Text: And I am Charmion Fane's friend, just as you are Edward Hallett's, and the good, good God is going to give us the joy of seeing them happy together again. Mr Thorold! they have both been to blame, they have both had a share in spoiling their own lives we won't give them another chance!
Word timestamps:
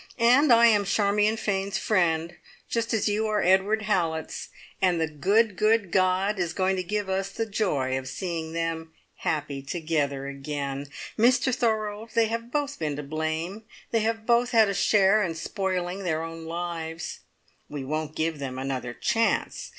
And 0.17 0.51
I 0.51 0.65
am 0.65 0.83
Charmion 0.83 1.37
Fane's 1.37 1.77
friend, 1.77 2.35
just 2.67 2.91
as 2.91 3.07
you 3.07 3.27
are 3.27 3.43
Edward 3.43 3.83
Hallett's, 3.83 4.49
and 4.81 4.99
the 4.99 5.05
good, 5.07 5.55
good 5.55 5.91
God 5.91 6.39
is 6.39 6.53
going 6.53 6.75
to 6.77 6.81
give 6.81 7.07
us 7.07 7.29
the 7.29 7.45
joy 7.45 7.95
of 7.95 8.07
seeing 8.07 8.53
them 8.53 8.93
happy 9.17 9.61
together 9.61 10.25
again. 10.25 10.87
Mr 11.19 11.53
Thorold! 11.53 12.09
they 12.15 12.25
have 12.29 12.51
both 12.51 12.79
been 12.79 12.95
to 12.95 13.03
blame, 13.03 13.63
they 13.91 13.99
have 13.99 14.25
both 14.25 14.49
had 14.53 14.69
a 14.69 14.73
share 14.73 15.21
in 15.21 15.35
spoiling 15.35 16.03
their 16.03 16.23
own 16.23 16.45
lives 16.45 17.19
we 17.69 17.83
won't 17.83 18.15
give 18.15 18.39
them 18.39 18.57
another 18.57 18.95
chance! 18.95 19.69